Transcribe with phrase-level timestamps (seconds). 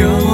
[0.00, 0.31] 영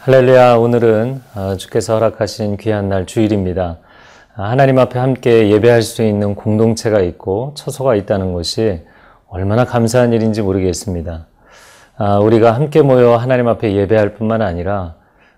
[0.00, 3.78] 할렐루야, 오늘은 어, 주께서 허락하신 귀한 날 주일입니다.
[4.36, 8.82] 아, 하나님 앞에 함께 예배할 수 있는 공동체가 있고 처소가 있다는 것이
[9.26, 11.26] 얼마나 감사한 일인지 모르겠습니다.
[11.96, 14.94] 아, 우리가 함께 모여 하나님 앞에 예배할 뿐만 아니라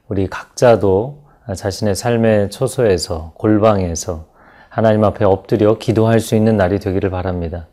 [0.09, 1.23] 우리 각자도
[1.56, 4.27] 자신의 삶의 처소에서 골방에서
[4.68, 7.66] 하나님 앞에 엎드려 기도할 수 있는 날이 되기를 바랍니다.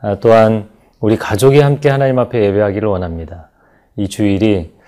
[0.00, 3.50] 아, 또한 우리 가족이 함께 하나님 앞에 예배하기를 원합니다.
[3.94, 4.83] 이 주일이 아,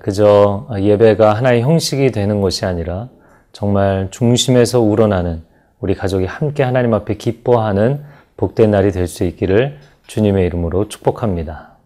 [0.00, 3.08] 그저 예배가 하나의 형식이 되는 것이 아니라
[3.52, 5.42] 정말 중심에서 우러나는
[5.80, 8.02] 우리 가족이 함께 하나님 앞에 기뻐하는
[8.36, 11.76] 복된 날이 될 수 있기를 주님의 이름으로 축복합니다.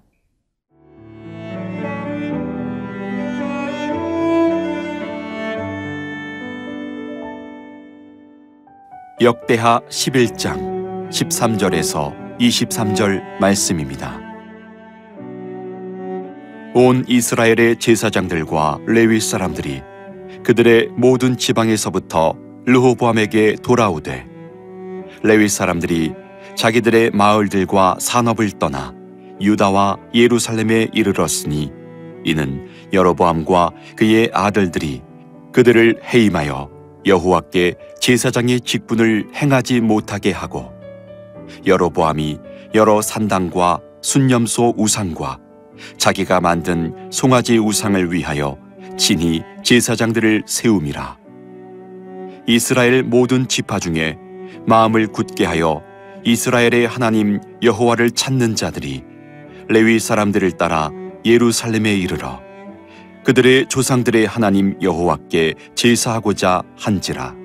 [9.21, 14.22] 역대하 11장 13절에서 23절 말씀입니다.
[16.75, 19.83] 온 이스라엘의 제사장들과 레위 사람들이
[20.43, 24.25] 그들의 모든 지방에서부터 르호보암에게 돌아오되
[25.23, 26.15] 레위 사람들이
[26.57, 28.95] 자기들의 마을들과 산업을 떠나
[29.39, 31.71] 유다와 예루살렘에 이르렀으니
[32.25, 35.03] 이는 여로보암과 그의 아들들이
[35.53, 36.71] 그들을 해임하여
[37.05, 40.73] 여호와께 제사장의 직분을 행하지 못하게 하고
[41.67, 42.39] 여로보암이
[42.75, 45.42] 여러 산당과 순념소 우상과
[45.97, 48.57] 자기가 만든 송아지 우상을 위하여
[48.97, 51.19] 친히 제사장들을 세움이라.
[52.47, 54.19] 이스라엘 모든 지파 중에
[54.67, 55.83] 마음을 굳게 하여
[56.25, 59.03] 이스라엘의 하나님 여호와를 찾는 자들이
[59.69, 60.91] 레위 사람들을 따라
[61.25, 62.41] 예루살렘에 이르러
[63.25, 67.37] 그들의 조상들의 하나님 여호와께 제사하고자 한지라.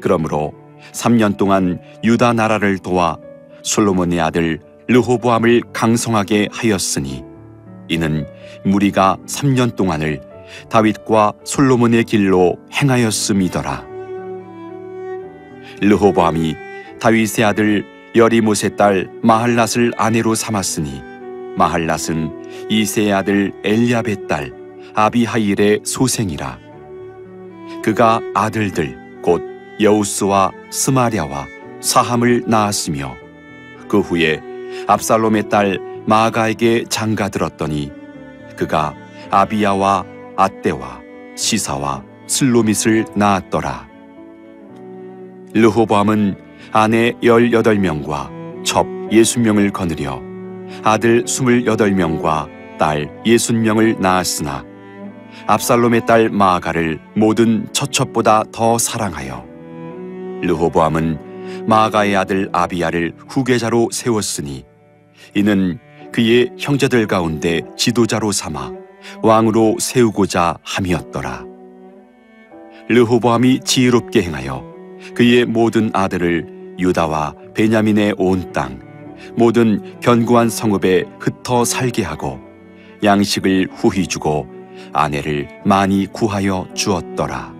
[0.00, 0.54] 그러므로
[0.92, 3.18] 3년 동안 유다 나라를 도와
[3.62, 7.22] 솔로몬의 아들 르호보암을 강성하게 하였으니
[7.88, 8.26] 이는
[8.64, 10.22] 무리가 3년 동안을
[10.70, 13.86] 다윗과 솔로몬의 길로 행하였음이더라.
[15.82, 16.56] 르호보암이
[17.00, 17.84] 다윗의 아들
[18.16, 21.02] 여리못의 딸 마할랏을 아내로 삼았으니
[21.58, 24.52] 마할랏은 이세의 아들 엘리압의 딸
[24.94, 26.58] 아비하일의 소생이라.
[27.84, 29.42] 그가 아들들 곧
[29.80, 31.46] 여우스와 스마랴와
[31.80, 33.14] 사함을 낳았으며
[33.86, 34.47] 그 후에
[34.86, 37.92] 압살롬의 딸 마가에게 장가 들었더니
[38.56, 38.94] 그가
[39.30, 40.04] 아비야와
[40.36, 41.00] 아떼와
[41.36, 43.88] 시사와 슬로밋을 낳았더라.
[45.54, 46.36] 르호보암은
[46.72, 48.30] 아내 열여덟 명과
[48.64, 50.20] 첩 예순 명을 거느려
[50.82, 54.64] 아들 스물여덟 명과 딸 예순 명을 낳았으나
[55.46, 59.44] 압살롬의 딸 마아가를 모든 처첩보다 더 사랑하여
[60.42, 64.64] 르호보암은 마아가의 아들 아비야를 후계자로 세웠으니
[65.34, 65.78] 이는
[66.12, 68.72] 그의 형제들 가운데 지도자로 삼아
[69.22, 71.44] 왕으로 세우고자 함이었더라.
[72.88, 74.64] 르호보암이 지혜롭게 행하여
[75.14, 78.80] 그의 모든 아들을 유다와 베냐민의 온 땅,
[79.36, 82.40] 모든 견고한 성읍에 흩어 살게 하고
[83.02, 84.48] 양식을 후히 주고
[84.92, 87.57] 아내를 많이 구하여 주었더라.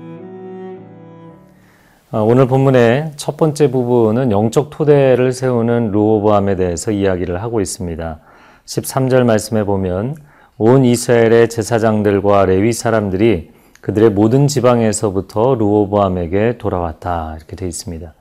[2.11, 8.19] 아, 오늘 본문의 첫 번째 부분은 영적 토대를 세우는 르호보암에 대해서 이야기를 하고 있습니다.
[8.65, 10.17] 13절 말씀에 보면
[10.57, 13.51] 온 이스라엘의 제사장들과 레위 사람들이
[13.83, 18.15] 그들의 모든 지방에서부터 르호보암에게 돌아왔다 이렇게 되어 있습니다.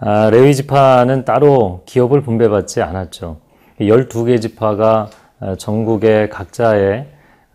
[0.00, 3.38] 아, 레위 지파는 따로 기업을 분배받지 않았죠.
[3.80, 5.08] 12개 지파가
[5.40, 7.06] 아, 전국의 각자의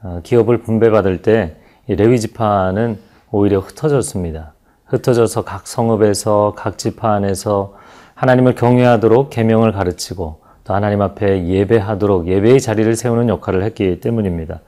[0.01, 1.57] 아, 기업을 분배받을 때
[1.88, 2.98] 레위 지파는
[3.30, 4.54] 오히려 흩어졌습니다.
[4.89, 7.75] 흩어져서 각 성읍에서 각 지파 안에서
[8.15, 14.62] 하나님을 경외하도록 계명을 가르치고 또 하나님 앞에 예배하도록 예배의 자리를 세우는 역할을 했기 때문입니다.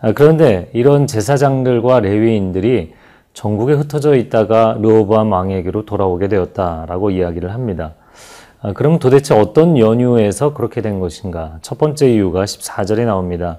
[0.00, 2.94] 아, 그런데 이런 제사장들과 레위인들이
[3.34, 7.94] 전국에 흩어져 있다가 르호보암 왕에게로 돌아오게 되었다라고 이야기를 합니다.
[8.60, 11.58] 아, 그럼 도대체 어떤 연유에서 그렇게 된 것인가?
[11.62, 13.58] 첫 번째 이유가 14절에 나옵니다.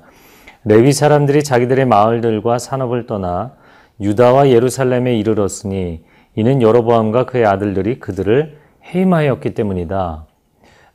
[0.66, 3.52] 레위 사람들이 자기들의 마을들과 산업을 떠나
[4.02, 6.04] 유다와 예루살렘에 이르렀으니
[6.36, 8.58] 이는 여로보암과 그의 아들들이 그들을
[8.94, 10.26] 해임하였기 때문이다.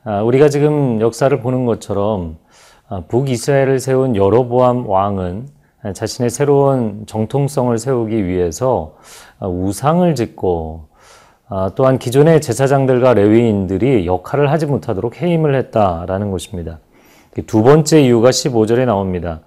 [0.05, 2.37] 아, 우리가 지금 역사를 보는 것처럼
[2.89, 5.49] 아, 북이스라엘을 세운 여로보암 왕은
[5.95, 8.97] 자신의 새로운 정통성을 세우기 위해서
[9.39, 10.89] 아, 우상을 짓고
[11.77, 16.81] 또한 기존의 제사장들과 레위인들이 역할을 하지 못하도록 해임을 했다라는 것입니다.
[17.47, 19.41] 두 번째 이유가 15절에 나옵니다.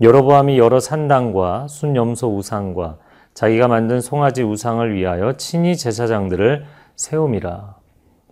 [0.00, 2.96] 여로보암이 여러 산당과 순염소 우상과
[3.34, 6.64] 자기가 만든 송아지 우상을 위하여 친히 제사장들을
[6.96, 7.74] 세움이라.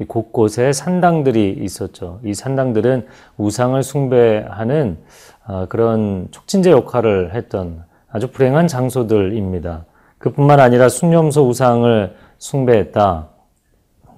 [0.06, 2.20] 곳곳에 산당들이 있었죠.
[2.24, 3.06] 이 산당들은
[3.36, 4.98] 우상을 숭배하는
[5.44, 9.84] 아, 그런 촉진제 역할을 했던 아주 불행한 장소들입니다.
[10.18, 13.28] 그뿐만 아니라 순념소 우상을 숭배했다.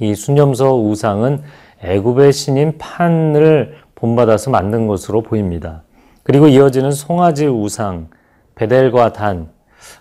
[0.01, 1.43] 이 순념소 우상은
[1.83, 5.83] 애굽의 신인 판을 본받아서 만든 것으로 보입니다.
[6.31, 8.07] 그리고 이어지는 송아지 우상,
[8.55, 9.49] 베델과 단.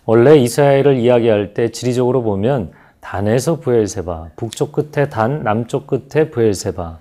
[0.06, 7.00] 원래 이스라엘을 이야기할 때 지리적으로 보면 단에서 부엘세바, 북쪽 끝에 단, 남쪽 끝에 부엘세바.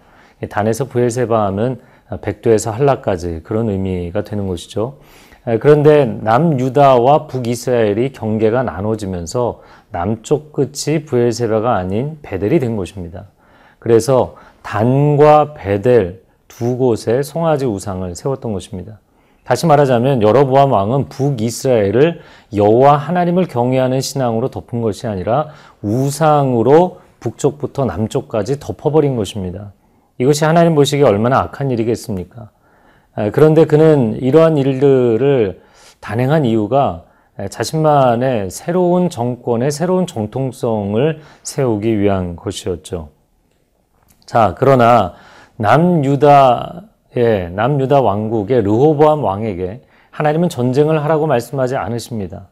[0.48, 1.78] 단에서 부엘세바 하면
[2.22, 4.96] 백도에서 한라까지 그런 의미가 되는 것이죠.
[5.60, 9.60] 그런데 남유다와 북이스라엘이 경계가 나눠지면서
[9.90, 13.26] 남쪽 끝이 부엘세바가 아닌 베델이 된 것입니다.
[13.78, 19.00] 그래서 단과 베델 두 곳에 송아지 우상을 세웠던 것입니다.
[19.48, 22.20] 다시 말하자면 여로보암 왕은 북이스라엘을
[22.54, 25.48] 여호와 하나님을 경외하는 신앙으로 덮은 것이 아니라
[25.80, 29.72] 우상으로 북쪽부터 남쪽까지 덮어버린 것입니다.
[30.18, 32.50] 이것이 하나님 보시기에 얼마나 악한 일이겠습니까?
[33.32, 35.62] 그런데 그는 이러한 일들을
[36.00, 37.04] 단행한 이유가
[37.48, 43.08] 자신만의 새로운 정권의 새로운 정통성을 세우기 위한 것이었죠.
[44.26, 45.14] 자, 그러나
[45.56, 46.82] 남유다
[47.16, 52.48] 예, 남유다 왕국의 르호보암 왕에게 하나님은 전쟁을 하라고 말씀하지 않으십니다.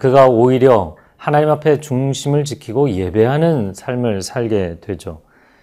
[0.00, 5.22] 그가 오히려 하나님 앞에 중심을 지키고 예배하는 삶을 살게 되죠.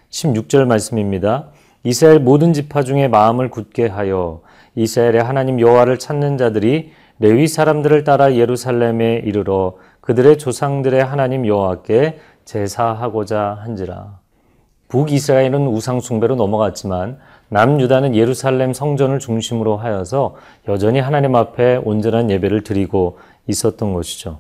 [0.10, 1.50] 16절 말씀입니다.
[1.84, 4.42] 이스라엘 모든 지파 중에 마음을 굳게 하여
[4.76, 13.60] 이스라엘의 하나님 여호와를 찾는 자들이 레위 사람들을 따라 예루살렘에 이르러 그들의 조상들의 하나님 여호와께 제사하고자
[13.62, 14.20] 한지라.
[14.88, 17.20] 북이스라엘은 우상 숭배로 넘어갔지만
[17.52, 20.36] 남유다는 예루살렘 성전을 중심으로 하여서
[20.70, 24.40] 여전히 하나님 앞에 온전한 예배를 드리고 있었던 것이죠.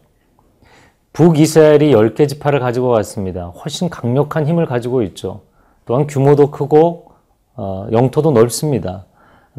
[1.11, 3.47] 북이스라엘이 10개 지파를 가지고 왔습니다.
[3.47, 5.41] 훨씬 강력한 힘을 가지고 있죠.
[5.85, 7.11] 또한 규모도 크고
[7.55, 9.03] 어, 영토도 넓습니다.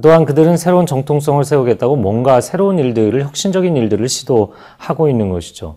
[0.03, 5.77] 또한 그들은 새로운 정통성을 세우겠다고 뭔가 새로운 일들을 혁신적인 일들을 시도하고 있는 것이죠.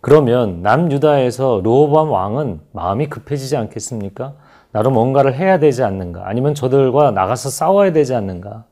[0.00, 4.34] 그러면 남유다에서 르호보암 왕은 마음이 급해지지 않겠습니까?
[4.72, 6.28] 나로 뭔가를 해야 되지 않는가?
[6.28, 8.64] 아니면 저들과 나가서 싸워야 되지 않는가?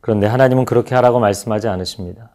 [0.00, 2.30] 그런데 하나님은 그렇게 하라고 말씀하지 않으십니다.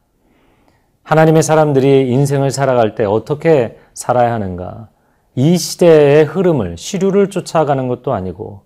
[1.04, 4.88] 하나님의 사람들이 인생을 살아갈 때 어떻게 살아야 하는가?
[5.36, 8.62] 이 시대의 흐름을, 시류를 쫓아가는 것도 아니고,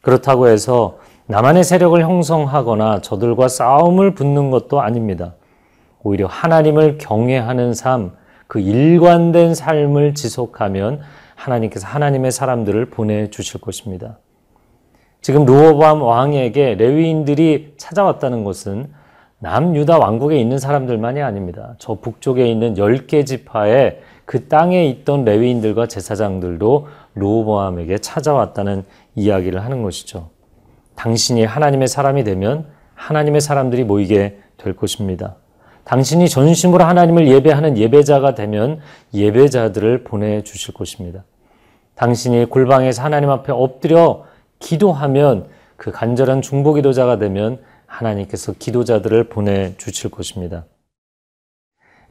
[0.00, 5.34] 그렇다고 해서 나만의 세력을 형성하거나 저들과 싸움을 붙는 것도 아닙니다.
[6.02, 8.12] 오히려 하나님을 경외하는 삶,
[8.46, 11.00] 그 일관된 삶을 지속하면
[11.44, 14.18] 하나님께서 하나님의 사람들을 보내주실 것입니다.
[15.20, 18.92] 지금 루호밤 왕에게 레위인들이 찾아왔다는 것은
[19.38, 21.74] 남유다 왕국에 있는 사람들만이 아닙니다.
[21.78, 28.84] 저 북쪽에 있는 10개 지파의 그 땅에 있던 레위인들과 제사장들도 로보암에게 찾아왔다는
[29.16, 30.30] 이야기를 하는 것이죠.
[30.94, 35.36] 당신이 하나님의 사람이 되면 하나님의 사람들이 모이게 될 것입니다.
[35.84, 38.78] 당신이 전심으로 하나님을 예배하는 예배자가 되면
[39.12, 41.24] 예배자들을 보내주실 것입니다.
[41.94, 44.24] 당신이 골방에서 하나님 앞에 엎드려
[44.58, 50.64] 기도하면 그 간절한 중보 기도자가 되면 하나님께서 기도자들을 보내 주실 것입니다.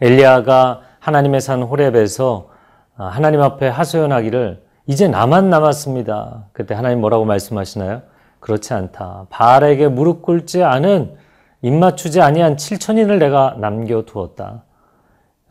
[0.01, 2.50] 엘리야가 하나님의 산 호렙에서
[2.97, 6.50] 아, 하나님 앞에 하소연하기를 이제 나만 남았습니다.
[6.53, 8.01] 그때 하나님 뭐라고 말씀하시나요?
[8.39, 9.27] 그렇지 않다.
[9.29, 11.15] 바알에게 무릎 꿇지 않은
[11.61, 14.63] 입맞추지 아니한 7천인을 내가 남겨 두었다.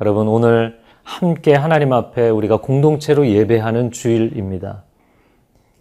[0.00, 4.82] 여러분 오늘 함께 하나님 앞에 우리가 공동체로 예배하는 주일입니다.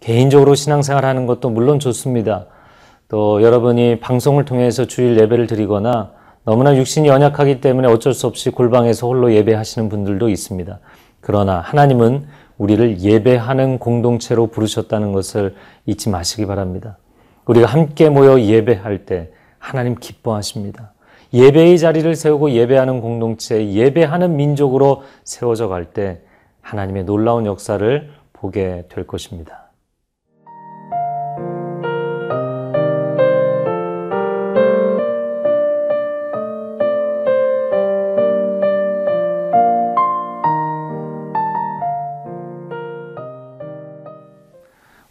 [0.00, 2.46] 개인적으로 신앙생활 하는 것도 물론 좋습니다.
[3.08, 6.12] 또 여러분이 방송을 통해서 주일 예배를 드리거나
[6.44, 10.78] 너무나 육신이 연약하기 때문에 어쩔 수 없이 골방에서 홀로 예배하시는 분들도 있습니다.
[11.20, 15.54] 그러나 하나님은 우리를 예배하는 공동체로 부르셨다는 것을
[15.86, 16.96] 잊지 마시기 바랍니다.
[17.44, 20.92] 우리가 함께 모여 예배할 때 하나님 기뻐하십니다.
[21.32, 26.20] 예배의 자리를 세우고 예배하는 공동체, 예배하는 민족으로 세워져 갈 때
[26.60, 29.70] 하나님의 놀라운 역사를 보게 될 것입니다.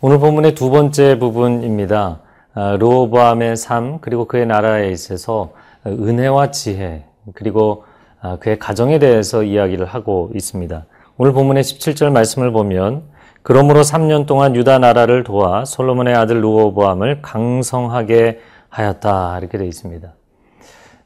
[0.01, 2.21] 오늘 본문의 두 번째 부분입니다.
[2.53, 5.51] 아, 로보암의 삶 그리고 그의 나라에 있어서
[5.91, 7.83] 은혜와 지혜 그리고
[8.21, 10.85] 아, 그의 가정에 대해서 이야기를 하고 있습니다.
[11.17, 13.03] 오늘 본문의 17절 말씀을 보면
[13.41, 20.13] 그러므로 3년 동안 유다 나라를 도와 솔로몬의 아들 루호보암을 강성하게 하였다 이렇게 되어 있습니다.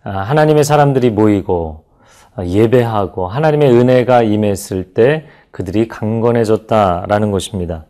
[0.04, 1.86] 아, 하나님의 사람들이 모이고
[2.42, 7.86] 예배하고 하나님의 은혜가 임했을 때 그들이 강건해졌다라는 것입니다.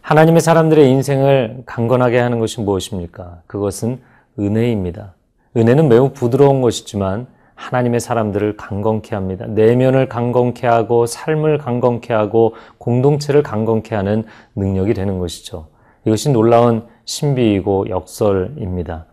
[0.00, 3.42] 하나님의 사람들의 인생을 강건하게 하는 것이 무엇입니까?
[3.46, 4.00] 그것은
[4.38, 5.12] 은혜입니다.
[5.58, 9.44] 은혜는 매우 부드러운 것이지만 하나님의 사람들을 강건케 합니다.
[9.48, 14.24] 내면을 강건케 하고 삶을 강건케 하고 공동체를 강건케 하는
[14.54, 15.66] 능력이 되는 것이죠.
[16.04, 19.06] 이것이 놀라운 신비이고 역설입니다.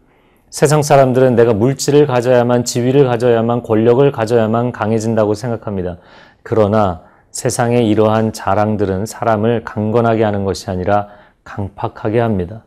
[0.51, 5.97] 세상 사람들은 내가 물질을 가져야만 지위를 가져야만 권력을 가져야만 강해진다고 생각합니다.
[6.43, 11.07] 그러나 세상의 이러한 자랑들은 사람을 강건하게 하는 것이 아니라
[11.43, 12.63] 강팍하게 합니다.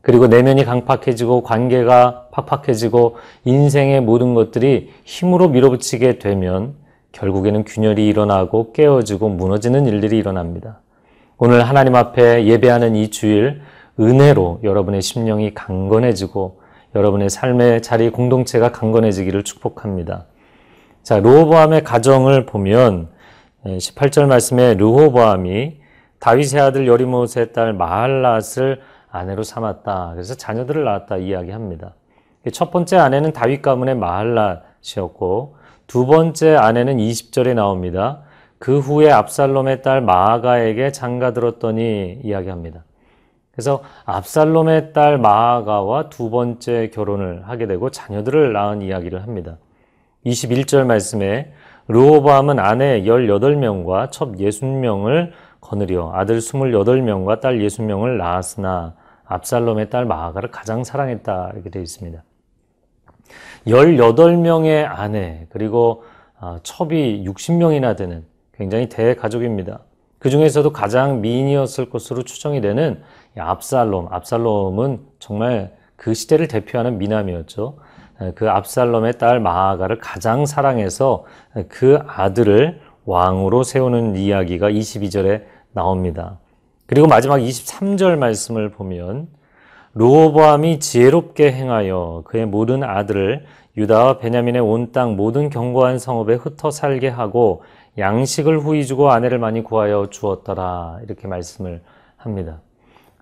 [0.00, 6.74] 그리고 내면이 강팍해지고 관계가 팍팍해지고 인생의 모든 것들이 힘으로 밀어붙이게 되면
[7.12, 10.80] 결국에는 균열이 일어나고 깨어지고 무너지는 일들이 일어납니다.
[11.36, 13.60] 오늘 하나님 앞에 예배하는 이 주일
[14.00, 16.60] 은혜로 여러분의 심령이 강건해지고
[16.94, 20.26] 여러분의 삶의 자리 공동체가 강건해지기를 축복합니다.
[21.02, 23.08] 자, 로보암의 가정을 보면
[23.64, 25.76] 18절 말씀에 르호보암이
[26.20, 28.78] 다윗의 아들 여리못의 딸 마할랏을
[29.10, 30.10] 아내로 삼았다.
[30.12, 31.94] 그래서 자녀들을 낳았다 이야기합니다.
[32.52, 35.52] 첫 번째 아내는 다윗 가문의 마할랏이었고
[35.86, 38.20] 두 번째 아내는 20절에 나옵니다.
[38.58, 42.84] 그 후에 압살롬의 딸 마아가에게 장가 들었더니 이야기합니다.
[43.52, 49.56] 그래서 압살롬의 딸 마아가와 두 번째 결혼을 하게 되고 자녀들을 낳은 이야기를 합니다.
[50.26, 51.52] 21절 말씀에
[51.88, 58.94] 르호보암은 아내 18명과 첩 60명을 거느려 아들 28명과 딸 60명을 낳았으나
[59.28, 62.22] 압살롬의 딸 마아가를 가장 사랑했다 이렇게 되어 있습니다.
[63.66, 66.04] 18명의 아내 그리고
[66.40, 69.80] 어, 첩이 60명이나 되는 굉장히 대가족입니다.
[70.18, 73.02] 그 중에서도 가장 미인이었을 것으로 추정이 되는
[73.36, 74.08] 압살롬.
[74.10, 77.76] 압살롬은 정말 그 시대를 대표하는 미남이었죠.
[78.34, 81.24] 그 압살롬의 딸 마아가를 가장 사랑해서
[81.68, 86.38] 그 아들을 왕으로 세우는 이야기가 22절에 나옵니다.
[86.88, 89.28] 그리고 마지막 23절 말씀을 보면
[89.92, 93.44] 로보암이 지혜롭게 행하여 그의 모든 아들을
[93.76, 97.62] 유다와 베냐민의 온 땅 모든 견고한 성읍에 흩어 살게 하고
[97.98, 101.82] 양식을 후이 주고 아내를 많이 구하여 주었더라 이렇게 말씀을
[102.16, 102.60] 합니다.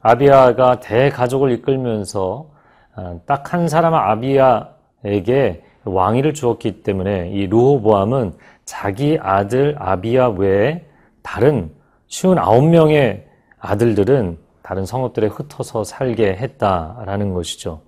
[0.01, 2.47] 아비아가 대가족을 이끌면서
[2.95, 10.85] 아, 딱한 사람 아비아에게 왕위를 주었기 때문에 이 루호보암은 자기 아들 아비아 외에
[11.23, 11.73] 다른
[12.07, 13.26] 쉬운 아홉 명의
[13.59, 17.81] 아들들은 다른 성읍들에 흩어서 살게 했다라는 것이죠.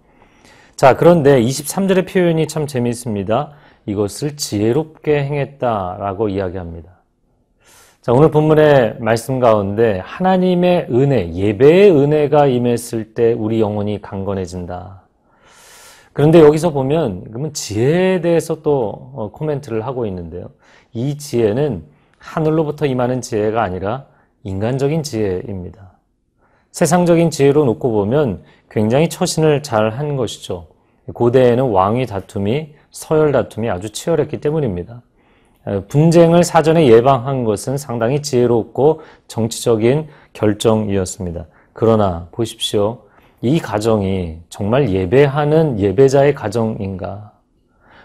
[0.77, 3.53] 자, 그런데 23절의 표현이 참 재미있습니다.
[3.87, 6.99] 이것을 지혜롭게 행했다라고 이야기합니다.
[8.01, 15.03] 자, 오늘 본문의 말씀 가운데 하나님의 은혜, 예배의 은혜가 임했을 때 우리 영혼이 강건해진다.
[16.13, 20.51] 그런데 여기서 보면 그러면 지혜에 대해서 또 어, 코멘트를 하고 있는데요.
[20.93, 21.85] 이 지혜는
[22.19, 24.07] 하늘로부터 임하는 지혜가 아니라
[24.45, 25.93] 인간적인 지혜입니다.
[26.73, 30.67] 세상적인 지혜로 놓고 보면 굉장히 처신을 잘 한 것이죠.
[31.13, 35.03] 고대에는 왕위 다툼이 서열 다툼이 아주 치열했기 때문입니다.
[35.89, 41.47] 분쟁을 사전에 예방한 것은 상당히 지혜롭고 정치적인 결정이었습니다.
[41.73, 43.01] 그러나 보십시오.
[43.41, 47.33] 이 가정이 정말 예배하는 예배자의 가정인가?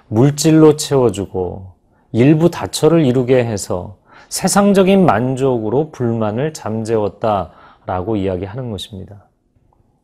[0.08, 1.74] 물질로 채워주고
[2.12, 3.98] 일부 다처를 이루게 해서
[4.34, 9.28] 세상적인 만족으로 불만을 잠재웠다라고 이야기하는 것입니다.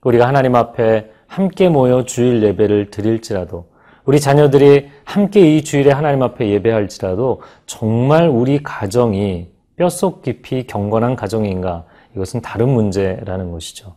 [0.03, 3.71] 우리가 하나님 앞에 함께 모여 주일 예배를 드릴지라도
[4.05, 11.86] 우리 자녀들이 함께 이 주일에 하나님 앞에 예배할지라도 정말 우리 가정이 뼛속 깊이 경건한 가정인가
[12.15, 13.95] 이것은 다른 문제라는 것이죠.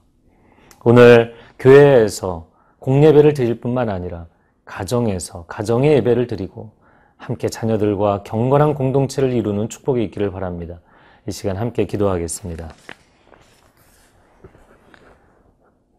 [0.83, 2.47] 오늘 교회에서
[2.79, 4.29] 공예배를 드릴 뿐만 아니라
[4.65, 6.71] 가정에서 가정의 예배를 드리고
[7.23, 10.81] 함께 자녀들과 경건한 공동체를 이루는 축복이 있기를 바랍니다.
[11.29, 12.75] 이 시간 함께 기도하겠습니다.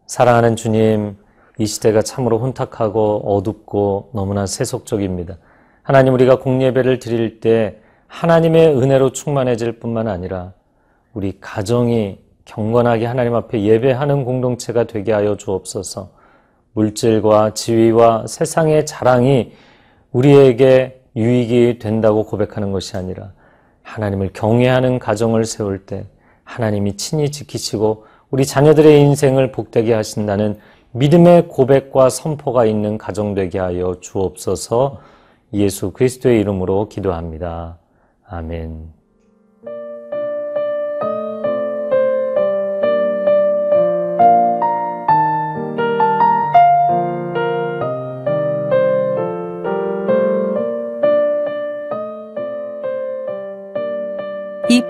[0.06, 1.16] 사랑하는 주님,
[1.56, 5.38] 이 시대가 참으로 혼탁하고 어둡고 너무나 세속적입니다.
[5.82, 10.52] 하나님 우리가 공예배를 드릴 때 하나님의 은혜로 충만해질 뿐만 아니라
[11.14, 16.10] 우리 가정이 경건하게 하나님 앞에 예배하는 공동체가 되게 하여 주옵소서.
[16.74, 19.52] 물질과 지위와 세상의 자랑이
[20.12, 23.32] 우리에게 유익이 된다고 고백하는 것이 아니라
[23.82, 26.06] 하나님을 경외하는 가정을 세울 때
[26.44, 30.58] 하나님이 친히 지키시고 우리 자녀들의 인생을 복되게 하신다는
[30.92, 35.00] 믿음의 고백과 선포가 있는 가정 되게 하여 주옵소서
[35.52, 37.78] 예수 그리스도의 이름으로 기도합니다.
[38.26, 39.03] 아멘.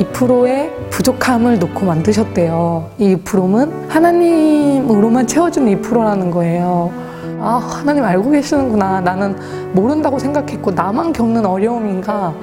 [0.00, 2.90] 2%의 부족함을 놓고 만드셨대요.
[2.98, 6.90] 이 2%는 하나님으로만 채워주는 2%라는 거예요.
[7.38, 9.00] 아, 하나님 알고 계시는구나.
[9.00, 9.36] 나는
[9.72, 12.34] 모른다고 생각했고, 나만 겪는 어려움인가?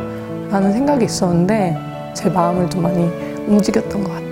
[0.52, 1.78] 라는 생각이 있었는데,
[2.14, 3.10] 제 마음을 좀 많이
[3.48, 4.28] 움직였던 것 같아요.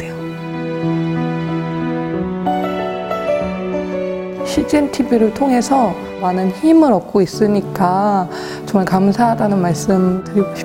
[4.46, 8.28] CGN TV를 통해서 많은 힘을 얻고 있으니까
[8.66, 10.65] 정말 감사하다는 말씀 드리고 싶어요.